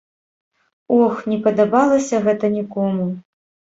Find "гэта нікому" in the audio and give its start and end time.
2.27-3.05